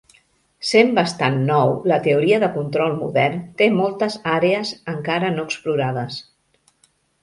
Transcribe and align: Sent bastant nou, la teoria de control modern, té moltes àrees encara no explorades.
Sent 0.69 0.87
bastant 0.99 1.37
nou, 1.49 1.73
la 1.91 1.99
teoria 2.09 2.41
de 2.45 2.49
control 2.57 2.97
modern, 3.03 3.39
té 3.63 3.71
moltes 3.79 4.19
àrees 4.35 4.75
encara 4.99 5.35
no 5.39 5.49
explorades. 5.51 6.23